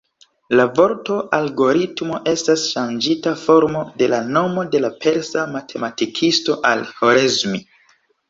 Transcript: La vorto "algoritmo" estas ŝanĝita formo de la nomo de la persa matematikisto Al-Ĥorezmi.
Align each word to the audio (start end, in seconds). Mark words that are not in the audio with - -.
La 0.59 0.63
vorto 0.77 1.17
"algoritmo" 1.37 2.17
estas 2.31 2.63
ŝanĝita 2.69 3.33
formo 3.43 3.83
de 4.01 4.09
la 4.15 4.21
nomo 4.37 4.65
de 4.77 4.81
la 4.87 4.91
persa 5.05 5.45
matematikisto 5.57 6.57
Al-Ĥorezmi. 6.73 7.63